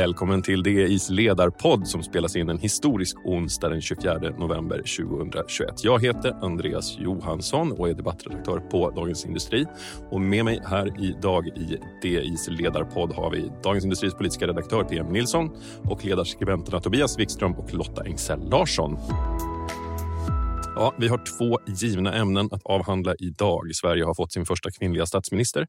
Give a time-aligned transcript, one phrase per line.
[0.00, 5.84] Välkommen till DIs ledarpodd som spelas in en historisk onsdag den 24 november 2021.
[5.84, 9.66] Jag heter Andreas Johansson och är debattredaktör på Dagens Industri.
[10.10, 15.12] Och med mig här idag i DIs ledarpodd har vi Dagens Industris politiska redaktör PM
[15.12, 15.50] Nilsson
[15.84, 18.96] och ledarskribenterna Tobias Wikström och Lotta Engsell Larsson.
[20.76, 23.74] Ja, vi har två givna ämnen att avhandla idag.
[23.74, 25.66] Sverige har fått sin första kvinnliga statsminister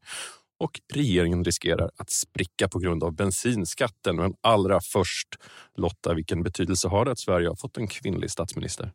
[0.62, 4.16] och regeringen riskerar att spricka på grund av bensinskatten.
[4.16, 5.28] Men allra först,
[5.76, 8.92] Lotta, vilken betydelse har det att Sverige har fått en kvinnlig statsminister?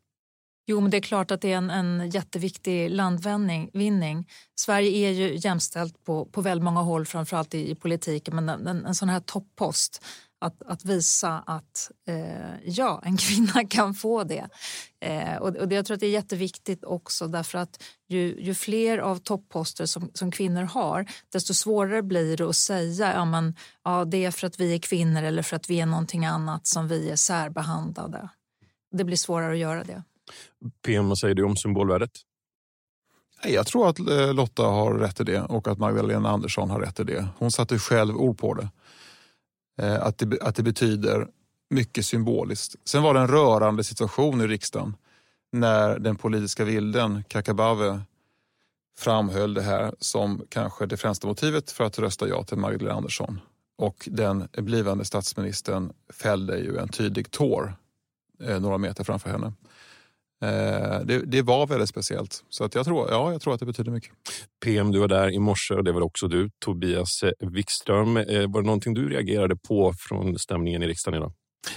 [0.70, 4.28] Jo, men det är klart att det är en, en jätteviktig landvinning.
[4.60, 8.66] Sverige är ju jämställt på, på väldigt många håll, framförallt i, i politiken, men en,
[8.66, 10.04] en, en sån här toppost
[10.40, 14.48] att, att visa att eh, ja, en kvinna kan få det.
[15.00, 18.98] Eh, och, och jag tror att det är jätteviktigt också därför att ju, ju fler
[18.98, 24.04] av topposter som, som kvinnor har desto svårare blir det att säga ja, men, ja,
[24.04, 26.88] det är för att vi är kvinnor eller för att vi är någonting annat som
[26.88, 28.28] vi är särbehandlade.
[28.90, 30.02] Det blir svårare att göra det.
[30.82, 32.10] PM, vad säger du om symbolvärdet?
[33.44, 37.00] Jag tror att eh, Lotta har rätt i det och att Magdalena Andersson har rätt
[37.00, 37.28] i det.
[37.38, 38.68] Hon satte själv ord på det.
[39.78, 41.28] Eh, att det, att det betyder
[41.70, 42.76] mycket symboliskt.
[42.84, 44.96] Sen var det en rörande situation i riksdagen
[45.52, 48.00] när den politiska vilden, Kakabave,
[48.98, 53.40] framhöll det här som kanske det främsta motivet för att rösta ja till Magdalena Andersson.
[53.76, 57.74] Och den blivande statsministern fällde ju en tydlig tår
[58.42, 59.52] eh, några meter framför henne.
[60.42, 62.44] Eh, det, det, var väldigt speciellt.
[62.48, 64.10] Så att jag, tror, ja, jag tror att det betyder mycket.
[64.64, 68.16] PM, du var där i morse och det var också du, Tobias Wikström.
[68.16, 71.32] Eh, var det någonting du reagerade på från stämningen i riksdagen idag?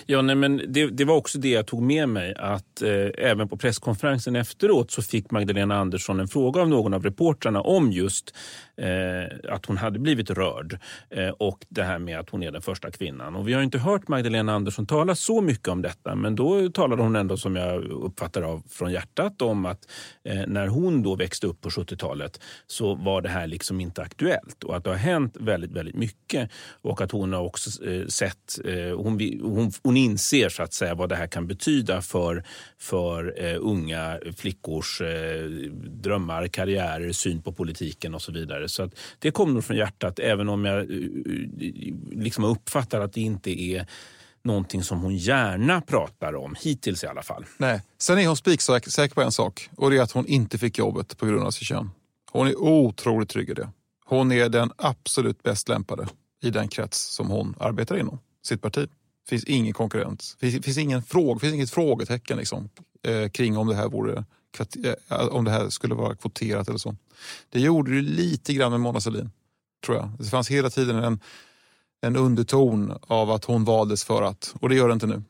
[0.06, 2.36] Ja, nej, men det, det, var också det jag tog med mig.
[2.38, 7.04] att eh, Även på presskonferensen efteråt så fick Magdalena Andersson en fråga av någon av
[7.04, 8.36] reportrarna om just
[8.78, 12.62] eh, att hon hade blivit rörd eh, och det här med att hon är den
[12.62, 13.36] första kvinnan.
[13.36, 17.04] Och Vi har inte hört Magdalena Andersson tala så mycket om detta men då talade
[17.04, 19.88] hon ändå som jag uppfattar av från hjärtat om att
[20.24, 24.64] eh, när hon då växte upp på 70-talet så var det här liksom inte aktuellt
[24.64, 28.60] och att det har hänt väldigt, väldigt mycket och att hon har också eh, sett,
[28.66, 32.44] eh, hon, hon, hon inser så att säga vad det här kan betyda för,
[32.80, 35.46] för eh, unga flickors eh,
[35.82, 38.70] drömmar, karriärer, syn på politiken och så vidare.
[38.70, 40.88] Så att det kommer nog från hjärtat, även om jag eh,
[42.12, 43.88] liksom uppfattar att det inte är
[44.44, 47.46] någonting som hon gärna pratar om, hittills i alla fall.
[47.58, 47.82] Nej.
[47.98, 51.18] Sen är hon spiksäker på en sak och det är att hon inte fick jobbet
[51.18, 51.90] på grund av sitt kön.
[52.32, 53.70] Hon är otroligt trygg i det.
[54.06, 56.08] Hon är den absolut bäst lämpade
[56.44, 58.90] i den krets som hon arbetar inom, sitt parti.
[59.24, 60.38] Det finns ingen konkurrens.
[60.40, 62.70] Det finns, finns, ingen fråga, finns inget frågetecken liksom,
[63.04, 64.26] eh, kring om det här vore
[65.10, 66.96] eh, om det här skulle vara kvoterat eller så.
[67.50, 69.30] Det gjorde det lite grann med Mona Sahlin,
[69.86, 70.12] tror jag.
[70.20, 71.20] Det fanns hela tiden en,
[72.02, 75.24] en underton av att hon valdes för att, och det gör det inte nu.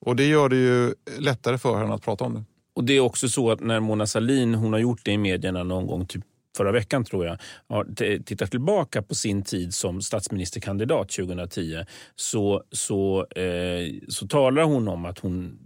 [0.00, 2.44] Och det gör det ju lättare för henne att prata om det.
[2.74, 5.62] Och det är också så att när Mona Sahlin, hon har gjort det i medierna
[5.62, 6.24] någon gång, typ
[6.60, 7.38] förra veckan tror jag,
[7.68, 7.84] har
[8.22, 11.84] tittat tillbaka på sin tid som statsministerkandidat 2010
[12.16, 15.58] så, så, eh, så talar hon om att hon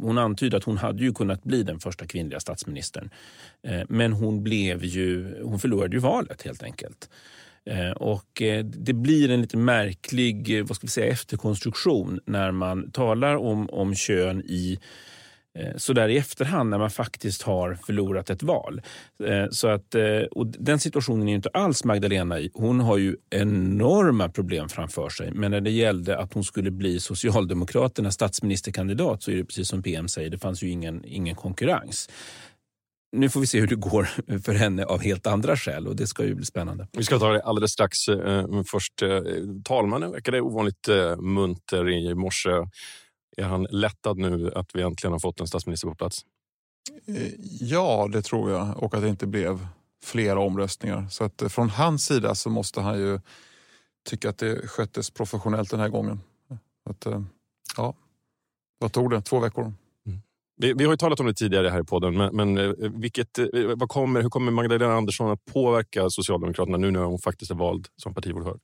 [0.00, 3.10] hon antyder att hon hade ju kunnat bli den första kvinnliga statsministern.
[3.62, 7.10] Eh, men hon, blev ju, hon förlorade ju valet helt enkelt.
[7.66, 12.50] Eh, och eh, det blir en lite märklig eh, vad ska vi säga, efterkonstruktion när
[12.50, 14.78] man talar om, om kön i
[15.58, 18.82] Eh, så där i efterhand när man faktiskt har förlorat ett val.
[19.24, 22.50] Eh, så att, eh, och den situationen är inte alls Magdalena i.
[22.54, 25.30] Hon har ju enorma problem framför sig.
[25.34, 29.82] Men när det gällde att hon skulle bli Socialdemokraternas statsministerkandidat så är det precis som
[29.82, 32.08] PM säger, det fanns ju ingen, ingen konkurrens.
[33.16, 34.04] Nu får vi se hur det går
[34.44, 36.86] för henne av helt andra skäl och det ska ju bli spännande.
[36.92, 38.08] Vi ska ta det alldeles strax.
[38.48, 39.02] men Först,
[39.64, 42.50] talmannen verkade ovanligt munter i morse.
[43.36, 46.24] Är han lättad nu att vi äntligen har fått en statsminister på plats?
[47.06, 48.82] Eh, ja, det tror jag.
[48.82, 49.66] Och att det inte blev
[50.04, 51.06] flera omröstningar.
[51.10, 53.20] Så att eh, från hans sida så måste han ju
[54.08, 56.20] tycka att det sköttes professionellt den här gången.
[56.90, 57.22] Att, eh,
[57.76, 57.94] ja,
[58.78, 59.22] vad tog det?
[59.22, 59.64] Två veckor?
[60.06, 60.20] Mm.
[60.56, 63.38] Vi, vi, har ju talat om det tidigare här i podden, men, men vilket,
[63.76, 67.88] vad kommer, hur kommer Magdalena Andersson att påverka Socialdemokraterna nu när hon faktiskt är vald
[67.96, 68.60] som partiordförande?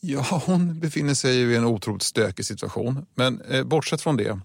[0.00, 3.06] Ja, hon befinner sig i en otroligt stökig situation.
[3.14, 4.40] Men eh, bortsett från det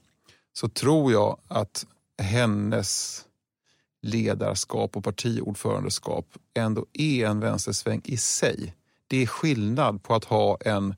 [0.53, 1.85] så tror jag att
[2.21, 3.21] hennes
[4.01, 8.75] ledarskap och partiordförandeskap ändå är en vänstersväng i sig.
[9.07, 10.95] Det är skillnad på att ha en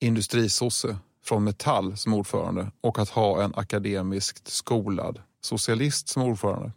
[0.00, 6.72] industrisosse från Metall som ordförande och att ha en akademiskt skolad socialist som ordförande.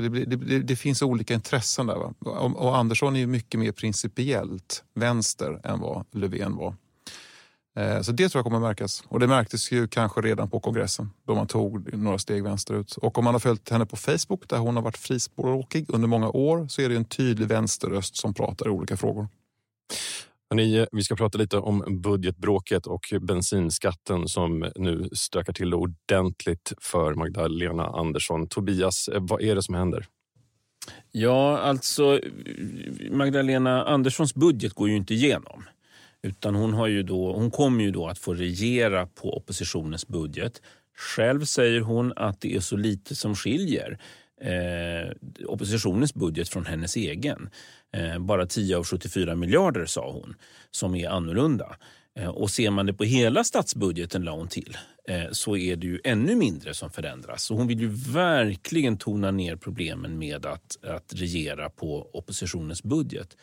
[0.00, 1.96] Det, det, det, finns olika intressen där.
[1.96, 6.74] Och, och Andersson är mycket mer principiellt vänster än vad Löfven var.
[7.76, 9.04] Eh, så det tror jag kommer märkas.
[9.08, 12.96] Och det märktes ju kanske redan på kongressen då man tog några steg vänsterut.
[12.96, 16.28] Och om man har följt henne på Facebook där hon har varit frispråkig under många
[16.28, 19.28] år så är det en tydlig vänsterröst som pratar i olika frågor.
[20.50, 27.14] Hörrni, vi ska prata lite om budgetbråket och bensinskatten som nu stökar till ordentligt för
[27.14, 28.48] Magdalena Andersson.
[28.48, 30.06] Tobias, vad är det som händer?
[31.12, 32.20] Ja, alltså
[33.10, 35.64] Magdalena Anderssons budget går ju inte igenom.
[36.22, 40.62] Utan hon, har ju då, hon kommer ju då att få regera på oppositionens budget.
[40.96, 43.98] Själv säger hon att det är så lite som skiljer
[44.40, 45.12] eh,
[45.46, 47.50] oppositionens budget från hennes egen.
[47.92, 50.34] Eh, bara 10 av 74 miljarder sa hon,
[50.70, 51.76] som är annorlunda.
[52.18, 54.76] Eh, och ser man det på hela statsbudgeten, la hon till,
[55.08, 57.42] eh, så är det ju ännu mindre som förändras.
[57.42, 63.36] Så hon vill ju verkligen tona ner problemen med att, att regera på oppositionens budget.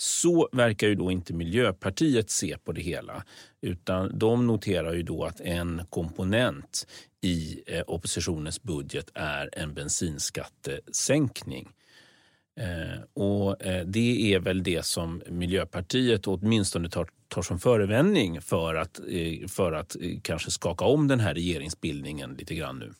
[0.00, 3.24] Så verkar ju då inte Miljöpartiet se på det hela.
[3.60, 6.86] Utan de noterar ju då att en komponent
[7.20, 11.68] i eh, oppositionens budget är en bensinskattesänkning.
[12.60, 18.74] Eh, och eh, det är väl det som Miljöpartiet åtminstone tar, tar som förevändning för
[18.74, 19.00] att,
[19.48, 22.92] för att kanske skaka om den här regeringsbildningen lite grann nu.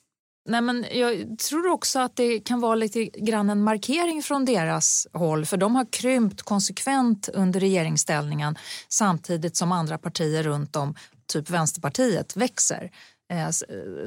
[0.51, 5.07] Nej, men jag tror också att det kan vara lite grann en markering från deras
[5.13, 8.59] håll för de har krympt konsekvent under regeringsställningen
[8.89, 10.95] samtidigt som andra partier runt om,
[11.33, 12.91] typ Vänsterpartiet, växer.
[13.33, 13.51] Eh,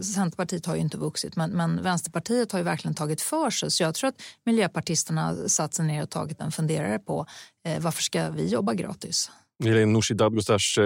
[0.02, 3.72] Centerpartiet har ju inte vuxit, men, men, Vänsterpartiet har ju verkligen tagit för sig.
[3.72, 7.26] Så jag tror att miljöpartisterna satt sig ner och tagit en funderare på
[7.68, 9.32] eh, varför ska vi jobba gratis?
[9.66, 10.84] Helene Nooshi Dadgostars eh,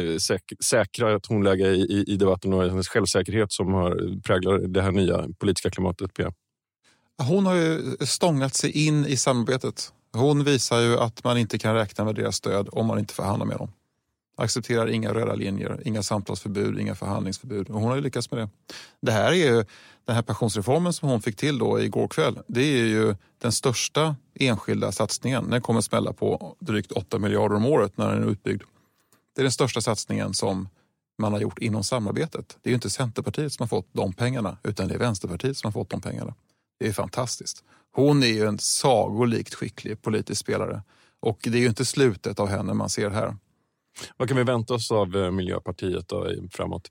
[0.00, 4.92] eh, säk säkra tonläge i, i debatten och hennes självsäkerhet som har präglar det här
[4.92, 6.14] nya politiska klimatet.
[6.14, 6.32] Pia.
[7.22, 9.92] Hon har ju stångat sig in i samarbetet.
[10.12, 13.46] Hon visar ju att man inte kan räkna med deras stöd om man inte förhandlar
[13.46, 13.72] med dem
[14.40, 17.70] accepterar inga röda linjer, inga samtalsförbud, inga förhandlingsförbud.
[17.70, 18.48] Och hon har ju lyckats med det.
[19.00, 19.64] Det här är ju,
[20.04, 24.16] den här pensionsreformen som hon fick till då igår kväll, det är ju den största
[24.34, 25.50] enskilda satsningen.
[25.50, 28.62] Den kommer smälla på drygt 8 miljarder om året när den är utbyggd.
[29.34, 30.68] Det är den största satsningen som
[31.18, 32.58] man har gjort inom samarbetet.
[32.62, 35.68] Det är ju inte Centerpartiet som har fått de pengarna, utan det är Vänsterpartiet som
[35.68, 36.34] har fått de pengarna.
[36.78, 37.64] Det är fantastiskt.
[37.92, 40.82] Hon är ju en sagolikt skicklig politisk spelare
[41.20, 43.36] och det är ju inte slutet av henne man ser här.
[44.16, 46.90] Vad kan vi vänta oss av eh, Miljöpartiet då, framåt?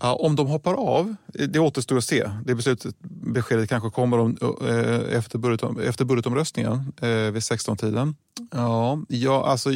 [0.00, 2.30] Ja, om de hoppar av, eh, det återstår att se.
[2.44, 2.96] Det beslutet,
[3.34, 4.36] beskedet kanske kommer om,
[4.68, 8.14] eh, efter, budgetom, efter budgetomröstningen eh, vid 16-tiden.
[8.50, 9.70] Ja, ja, alltså,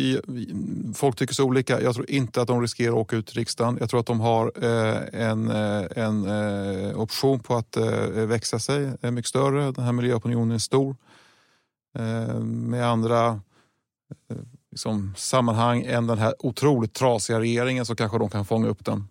[0.94, 1.80] folk tycker så olika.
[1.80, 3.76] Jag tror inte att de riskerar att åka ut till riksdagen.
[3.80, 5.50] Jag tror att de har eh, en,
[5.96, 6.26] en
[6.96, 7.76] option på att
[8.14, 9.72] växa sig mycket större.
[9.72, 10.96] Den här miljöopinionen är stor.
[12.42, 13.40] Med andra
[14.76, 19.08] liksom, sammanhang än den här otroligt trasiga regeringen så kanske de kan fånga upp den.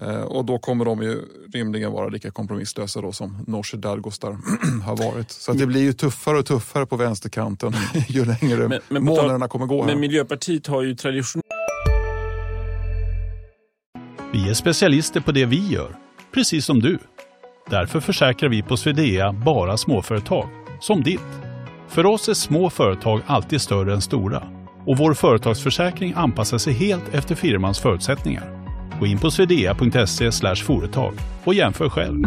[0.00, 1.22] Eh, och då kommer de ju
[1.52, 4.36] rimligen vara lika kompromisslösa då som Nooshi Dadgostar
[4.84, 5.30] har varit.
[5.30, 7.72] Så det blir ju tuffare och tuffare på vänsterkanten
[8.08, 9.82] ju längre men, men månaderna kommer gå.
[9.82, 9.90] Här.
[9.90, 11.42] Men Miljöpartiet har ju tradition...
[14.32, 15.96] Vi är specialister på det vi gör,
[16.34, 16.98] precis som du.
[17.70, 20.48] Därför försäkrar vi på Swedea bara småföretag,
[20.80, 21.20] som ditt.
[21.88, 24.57] För oss är små företag alltid större än stora
[24.88, 28.44] och vår företagsförsäkring anpassar sig helt efter firmans förutsättningar.
[29.00, 31.14] Gå in på swedea.se företag
[31.44, 32.24] och jämför själv.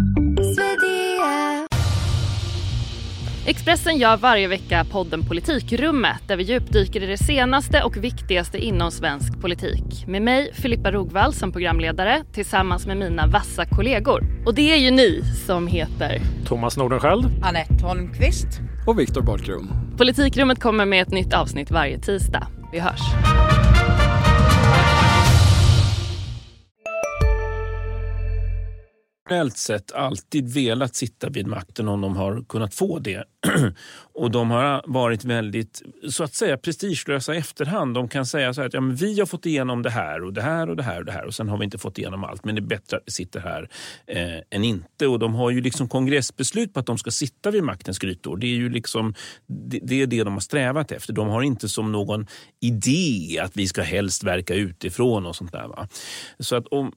[3.45, 8.91] Expressen gör varje vecka podden Politikrummet där vi djupdyker i det senaste och viktigaste inom
[8.91, 10.07] svensk politik.
[10.07, 14.23] Med mig, Filippa Rogvall, som programledare tillsammans med mina vassa kollegor.
[14.45, 19.67] Och det är ju ni som heter Thomas Nordenskjöld, Anette Holmqvist och Viktor Bartkron.
[19.97, 22.47] Politikrummet kommer med ett nytt avsnitt varje tisdag.
[22.71, 23.01] Vi hörs.
[29.31, 33.23] Traditionellt sett alltid velat sitta vid makten om de har kunnat få det.
[34.13, 37.93] och de har varit väldigt så att säga prestigelösa i efterhand.
[37.93, 40.33] De kan säga så här att ja, men vi har fått igenom det här och
[40.33, 42.23] det här och det här och det här och sen har vi inte fått igenom
[42.23, 42.45] allt.
[42.45, 43.69] Men det är bättre att vi sitter här
[44.07, 45.07] eh, än inte.
[45.07, 48.37] Och de har ju liksom kongressbeslut på att de ska sitta vid maktens grytor.
[48.37, 49.13] Det är ju liksom
[49.47, 51.13] det, det, är det de har strävat efter.
[51.13, 52.27] De har inte som någon
[52.61, 55.67] idé att vi ska helst verka utifrån och sånt där.
[55.67, 55.87] Va?
[56.39, 56.91] Så att om,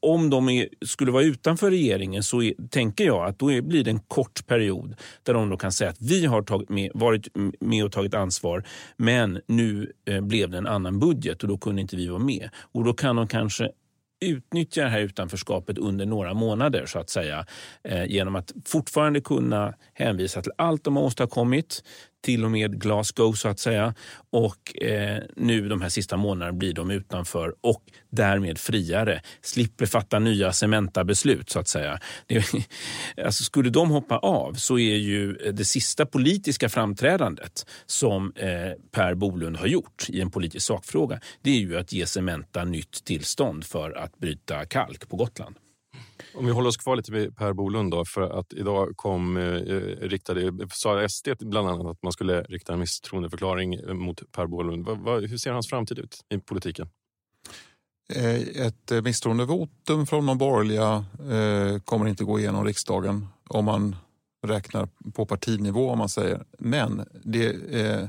[0.00, 3.84] om de är, skulle vara utanför regeringen så är, tänker jag att då är, blir
[3.84, 7.28] det en kort period där de då kan säga att vi har tagit med, varit
[7.60, 8.64] med och tagit ansvar
[8.96, 12.50] men nu eh, blev det en annan budget och då kunde inte vi vara med.
[12.72, 13.70] Och Då kan de kanske
[14.20, 17.46] utnyttja det här utanförskapet under några månader så att säga.
[17.84, 21.84] Eh, genom att fortfarande kunna hänvisa till allt de har åstadkommit,
[22.20, 23.94] till och med Glasgow så att säga.
[24.30, 29.22] Och eh, nu de här sista månaderna blir de utanför och därmed friare.
[29.42, 31.98] Slipper fatta nya Cementa-beslut så att säga.
[32.26, 32.44] Det,
[33.24, 38.48] alltså, skulle de hoppa av så är ju eh, det sista politiska framträdandet som eh,
[38.90, 43.04] Per Bolund har gjort i en politisk sakfråga, det är ju att ge Cementa nytt
[43.04, 45.56] tillstånd för att bryta kalk på Gotland.
[46.34, 49.42] Om vi håller oss kvar lite vid Per Bolund då, för att idag kom eh,
[50.00, 54.86] riktade, sa SD bland annat att man skulle rikta en misstroendeförklaring mot Per Bolund.
[54.86, 56.88] Va, va, hur ser hans framtid ut i politiken?
[58.14, 63.96] Eh, ett misstroendevotum från de borgerliga eh, kommer inte gå igenom riksdagen om man
[64.46, 66.44] räknar på partinivå om man säger.
[66.58, 68.08] Men det eh,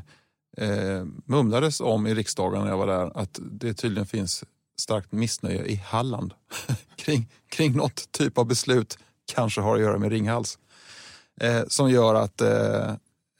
[0.68, 4.44] eh, mumlades om i riksdagen när jag var där att det tydligen finns
[4.82, 6.34] starkt missnöje i Halland
[6.96, 8.98] kring, kring något typ av beslut,
[9.34, 10.60] kanske har att göra med Ringhals,
[11.42, 12.90] eh, som gör att eh,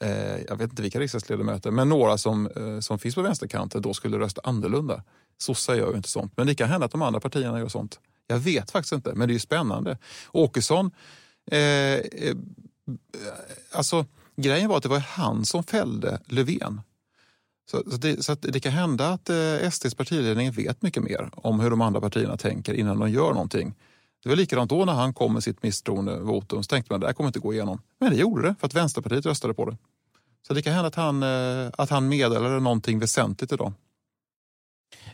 [0.04, 3.94] eh jag vet inte vilka riksdagsledamöter, men några som, eh, som finns på vänsterkanten då
[3.94, 5.02] skulle rösta annorlunda.
[5.38, 8.00] Sossar gör ju inte sånt, men det kan hända att de andra partierna gör sånt.
[8.26, 9.98] Jag vet faktiskt inte, men det är ju spännande.
[10.32, 10.90] Åkesson,
[11.50, 12.36] eh, eh,
[13.72, 14.06] alltså
[14.36, 16.80] grejen var att det var han som fällde Löfven.
[17.70, 21.60] Så, så, det, så det, kan hända att eh, SDs partiledning vet mycket mer om
[21.60, 23.74] hur de andra partierna tänker innan de gör någonting.
[24.22, 26.62] Det var likadant då när han kom med sitt misstroendevotum.
[26.62, 27.80] Så tänkte man det här kommer inte gå igenom.
[28.00, 29.76] Men det gjorde det för att Vänsterpartiet röstade på det.
[30.46, 33.72] Så det kan hända att han, eh, att han meddelade någonting väsentligt idag.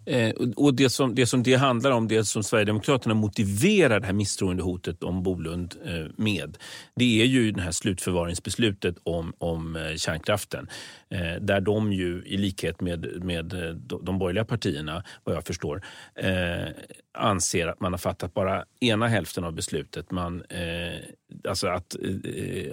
[0.07, 4.13] Eh, och det som, det som det handlar om, det som Sverigedemokraterna motiverar det här
[4.13, 6.57] misstroendehotet om Bolund eh, med,
[6.97, 10.69] det är ju det här slutförvaringsbeslutet om, om eh, kärnkraften.
[11.11, 15.83] Eh, där de ju i likhet med, med eh, de borgerliga partierna, vad jag förstår,
[16.15, 16.69] eh,
[17.19, 20.11] anser att man har fattat bara ena hälften av beslutet.
[20.11, 20.43] Man,
[21.49, 21.97] alltså att,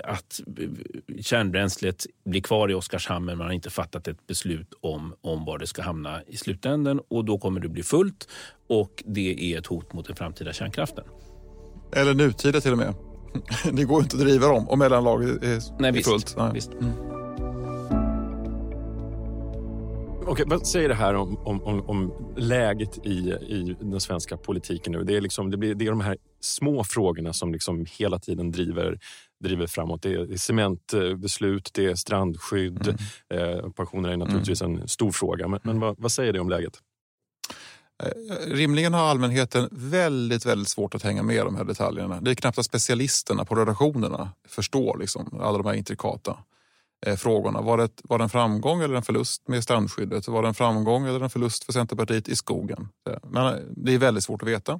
[0.04, 0.42] att
[1.22, 5.58] kärnbränslet blir kvar i Oskarshamn men man har inte fattat ett beslut om, om var
[5.58, 8.28] det ska hamna i slutändan och då kommer det bli fullt
[8.68, 11.06] och det är ett hot mot den framtida kärnkraften.
[11.96, 12.94] Eller nutida till och med.
[13.74, 16.36] Det går inte att driva dem om mellanlagret är, Nej, är visst, fullt.
[16.38, 16.52] Nej.
[16.54, 16.74] Visst.
[16.74, 17.25] Mm.
[20.28, 25.04] Okej, vad säger det här om, om, om, läget i, i den svenska politiken nu?
[25.04, 28.52] Det är, liksom, det, blir, det är de här små frågorna som liksom hela tiden
[28.52, 29.00] driver,
[29.44, 30.02] driver framåt.
[30.02, 32.96] Det är, cementbeslut, det är strandskydd.
[33.30, 33.50] Mm.
[33.50, 34.82] Eh, pensionerna är naturligtvis mm.
[34.82, 35.48] en stor fråga.
[35.48, 36.80] Men, men vad, vad säger det om läget?
[38.04, 38.10] Eh,
[38.54, 42.22] rimligen har allmänheten väldigt, väldigt svårt att hänga med i de här detaljerna.
[42.22, 46.38] Det är knappt att specialisterna på redaktionerna förstår liksom, alla de här intrikata
[47.06, 47.62] Eh, frågorna.
[47.62, 50.28] Var det, var det en framgång eller en förlust med strandskyddet?
[50.28, 52.88] Var det en framgång eller en förlust för Centerpartiet i skogen?
[53.24, 54.80] Men eh, det är väldigt svårt att veta.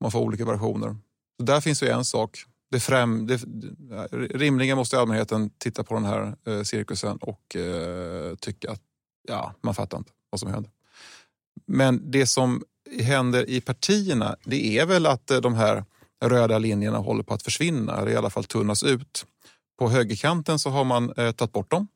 [0.00, 0.96] Man får olika versioner.
[1.38, 2.44] Så där finns ju en sak.
[2.70, 8.34] Det främ, det, eh, rimligen måste allmänheten titta på den här eh, cirkusen och eh,
[8.34, 8.80] tycka att
[9.28, 10.70] ja, man fattar inte vad som händer.
[11.66, 12.62] Men det som
[13.00, 15.84] händer i partierna det är väl att de här
[16.24, 19.26] röda linjerna håller på att försvinna eller i alla fall tunnas ut.
[19.82, 21.88] På högerkanten så har man eh, tagit bort dem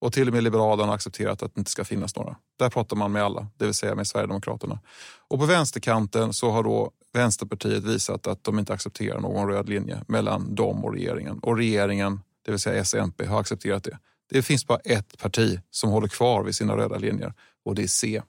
[0.00, 2.36] och till och med Liberalerna har accepterat att det inte ska finnas några.
[2.58, 4.80] Där pratar man med alla, det vill säga med Sverigedemokraterna.
[5.28, 10.04] Och på vänsterkanten så har då Vänsterpartiet visat att de inte accepterar någon röd linje
[10.08, 11.38] mellan dem och regeringen.
[11.38, 13.98] Och regeringen, det vill säga SMP, har accepterat det.
[14.30, 17.86] Det finns bara ett parti som håller kvar vid sina röda linjer och det är
[17.86, 18.22] C.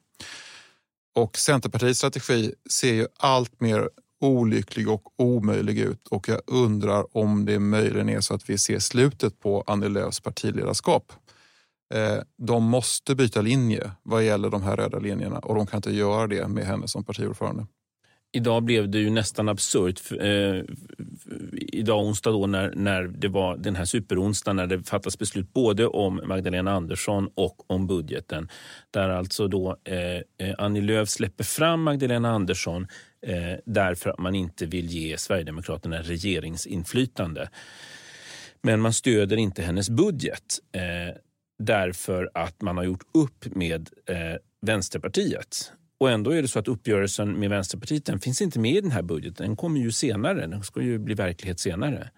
[1.15, 3.89] Och Centerpartiets strategi ser ju allt mer
[4.19, 8.79] olycklig och omöjlig ut och jag undrar om det möjligen är så att vi ser
[8.79, 11.13] slutet på Annie Lööfs partiledarskap.
[11.93, 15.91] Eh, de måste byta linje vad gäller de här röda linjerna och de kan inte
[15.91, 17.65] göra det med henne som partiordförande.
[18.31, 20.01] Idag blev det ju nästan absurt.
[20.19, 20.63] Eh,
[21.51, 25.87] idag onsdag då när, när det var den här superonsdagen när det fattas beslut både
[25.87, 28.49] om Magdalena Andersson och om budgeten.
[28.91, 32.87] Där alltså då eh, eh, Annie Lööf släpper fram Magdalena Andersson
[33.21, 37.49] eh, därför att man inte vill ge Sverigedemokraterna regeringsinflytande.
[38.61, 41.15] Men man stöder inte hennes budget eh,
[41.59, 45.71] därför att man har gjort upp med eh, Vänsterpartiet.
[45.99, 48.91] Och ändå är det så att uppgörelsen med Vänsterpartiet den finns inte med i den
[48.91, 49.47] här budgeten.
[49.47, 50.47] Den kommer ju senare.
[50.47, 52.09] Den ska ju bli verklighet senare.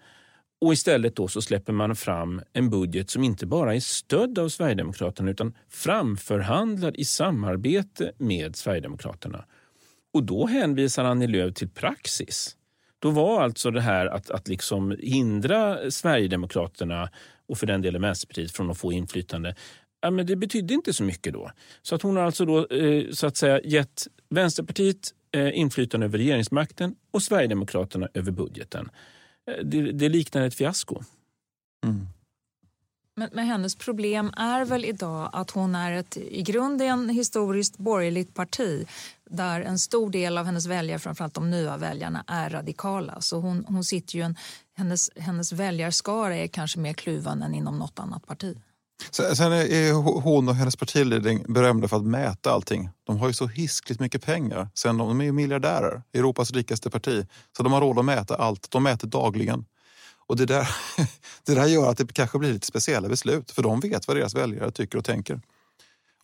[0.60, 4.48] Och istället då så släpper man fram en budget som inte bara är stödd av
[4.48, 9.44] Sverigedemokraterna utan framförhandlad i samarbete med Sverigedemokraterna.
[10.14, 12.56] Och då hänvisar Annie Lööf till praxis.
[12.98, 17.10] Då var alltså det här att, att liksom hindra Sverigedemokraterna
[17.48, 19.54] och för den delen Vänsterpartiet från att få inflytande
[20.02, 21.50] ja, men det betydde inte så mycket då.
[21.82, 26.18] Så att hon har alltså då, eh, så att säga gett Vänsterpartiet eh, inflytande över
[26.18, 28.90] regeringsmakten och Sverigedemokraterna över budgeten.
[29.50, 31.02] Eh, det, det liknar ett fiasko.
[31.86, 32.06] Mm.
[33.16, 38.34] Men, men, hennes problem är väl idag att hon är ett i grunden historiskt borgerligt
[38.34, 38.86] parti
[39.30, 43.20] där en stor del av hennes väljare, framförallt de nya väljarna, är radikala.
[43.20, 44.36] Så hon, hon sitter ju en,
[44.74, 48.56] hennes, hennes väljarskara är kanske mer kluven än inom något annat parti.
[49.10, 52.90] Sen är hon och hennes partiledning berömda för att mäta allting.
[53.06, 54.68] De har ju så hiskligt mycket pengar.
[54.74, 57.26] Sen de är ju miljardärer, Europas rikaste parti.
[57.56, 58.70] Så de har råd att mäta allt.
[58.70, 59.64] De mäter dagligen.
[60.26, 60.68] Och det där,
[61.46, 63.50] det där gör att det kanske blir lite speciella beslut.
[63.50, 65.40] För de vet vad deras väljare tycker och tänker.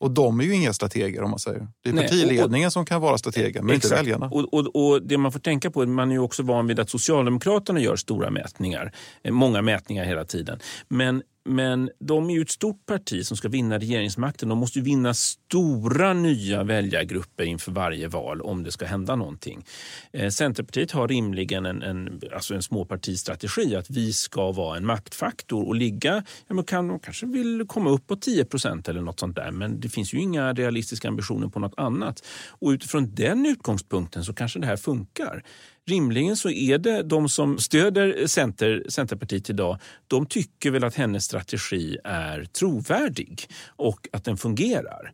[0.00, 1.68] Och de är ju inga strateger om man säger.
[1.82, 3.84] Det är Nej, partiledningen och, som kan vara strateger, men exakt.
[3.84, 4.26] inte väljarna.
[4.26, 6.90] Och, och, och, det man får tänka på, man är ju också van vid att
[6.90, 8.92] Socialdemokraterna gör stora mätningar.
[9.22, 10.58] Eh, många mätningar hela tiden.
[10.88, 14.48] Men men de är ju ett stort parti som ska vinna regeringsmakten.
[14.48, 19.64] De måste ju vinna stora nya väljargrupper inför varje val om det ska hända någonting.
[20.12, 25.66] Eh, Centerpartiet har rimligen en, en, alltså en småpartistrategi att vi ska vara en maktfaktor
[25.66, 29.20] och ligga, ja, man kan, de kanske vill komma upp på 10 procent eller något
[29.20, 32.26] sånt där men det finns ju inga realistiska ambitioner på något annat.
[32.48, 35.42] Och utifrån den utgångspunkten så kanske det här funkar
[35.88, 41.24] rimligen så är det de som stöder Center, Centerpartiet idag, de tycker väl att hennes
[41.24, 45.12] strategi är trovärdig och att den fungerar.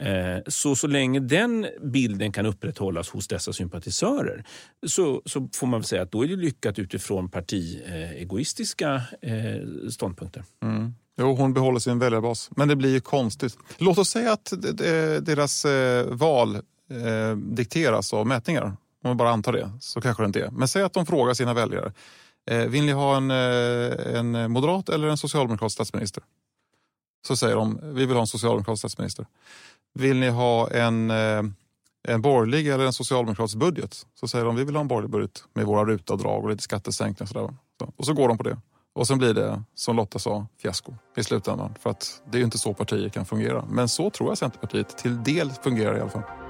[0.00, 4.44] Eh, så, så länge den bilden kan upprätthållas hos dessa sympatisörer
[4.86, 10.44] så, så får man väl säga att då är det lyckat utifrån partiegoistiska eh, ståndpunkter.
[10.62, 10.94] Mm.
[11.18, 12.50] Jo, hon behåller sin väljarbas.
[12.56, 13.58] Men det blir ju konstigt.
[13.78, 14.52] Låt oss säga att
[15.20, 16.58] deras eh, val
[17.36, 18.76] dikteras av mätningar
[19.06, 20.50] om man bara antar det, så kanske det inte är.
[20.50, 21.92] Men säg att de frågar sina väljare.
[22.50, 26.22] Eh, vill ni ha en, eh, en moderat eller en socialdemokratisk statsminister?
[27.26, 29.26] Så säger de, vi vill ha en socialdemokratisk statsminister.
[29.94, 31.42] Vill ni ha en, eh,
[32.08, 34.06] en borgerlig eller en socialdemokratisk budget?
[34.20, 37.42] Så säger de, vi vill ha en borgerlig budget med våra rutavdrag och lite skattesänkningar.
[37.42, 38.58] Och, så, och så går de på det.
[38.94, 41.74] Och sen blir det, som Lotta sa, fiasko i slutändan.
[41.80, 43.64] För att det är ju inte så partier kan fungera.
[43.70, 46.45] Men så tror jag Centerpartiet till del fungerar i alla fall.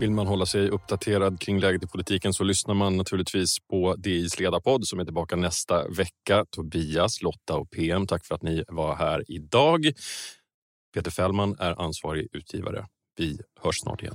[0.00, 4.40] Vill man hålla sig uppdaterad kring läget i politiken så lyssnar man naturligtvis på DIs
[4.40, 6.44] ledarpodd som är tillbaka nästa vecka.
[6.50, 9.92] Tobias, Lotta och PM, tack för att ni var här idag.
[10.94, 12.86] Peter Fällman är ansvarig utgivare.
[13.16, 14.14] Vi hörs snart igen.